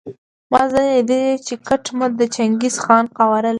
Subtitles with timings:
[0.51, 3.49] ما ځینې لیدلي دي چې کټ مټ د چنګیز خان قوارې لري.